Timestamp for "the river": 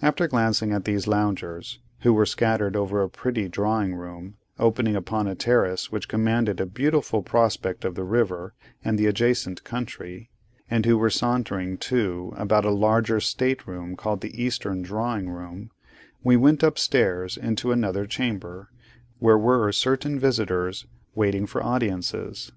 7.94-8.54